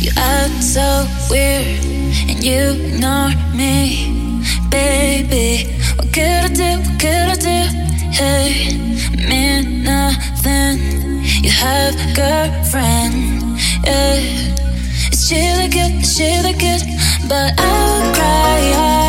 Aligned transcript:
You 0.00 0.12
act 0.16 0.62
so 0.62 1.06
weird 1.28 1.84
and 2.30 2.42
you 2.42 2.72
ignore 2.72 3.34
me, 3.54 4.40
baby. 4.70 5.70
What 5.96 6.10
could 6.14 6.24
I 6.24 6.48
do? 6.48 6.70
What 6.80 7.00
could 7.00 7.28
I 7.28 7.36
do? 7.36 7.60
Hey, 8.10 8.80
I 9.12 9.28
mean 9.28 9.84
nothing. 9.84 11.22
You 11.44 11.50
have 11.50 11.94
a 11.94 12.14
girlfriend, 12.16 13.60
yeah. 13.84 14.16
Is 15.12 15.28
she 15.28 15.68
good? 15.68 16.00
Is 16.00 16.16
she 16.16 16.30
good? 16.64 16.82
But 17.28 17.60
I 17.60 18.00
would 18.00 18.16
cry. 18.16 18.99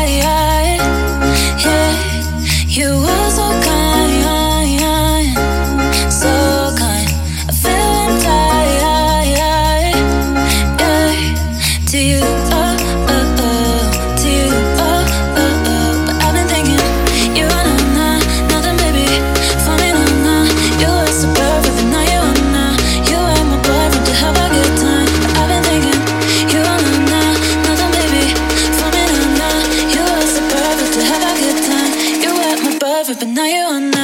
but 33.18 33.28
now 33.28 33.44
you 33.44 33.66
are 33.66 33.80
not. 33.80 34.01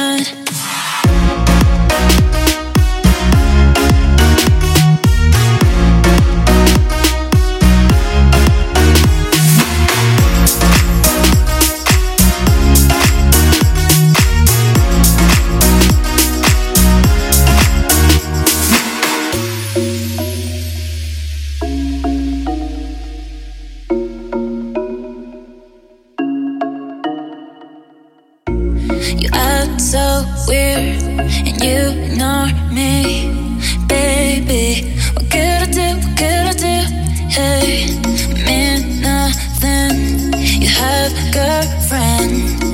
You 28.99 29.29
act 29.33 29.81
so 29.81 30.25
weird, 30.47 31.01
and 31.47 31.63
you 31.63 31.79
ignore 32.03 32.51
me, 32.71 33.31
baby. 33.87 34.93
What 35.13 35.29
could 35.31 35.39
I 35.39 35.71
do? 35.71 35.87
What 35.99 36.17
could 36.17 36.45
I 36.47 36.53
do? 36.53 36.77
Hey, 37.29 37.99
I 38.03 38.43
mean 38.47 39.01
nothing. 39.01 40.33
You 40.61 40.67
have 40.67 41.11
a 41.13 41.31
girlfriend. 41.31 42.68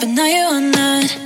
but 0.00 0.08
now 0.08 0.26
you 0.26 0.42
are 0.42 0.60
not 0.60 1.23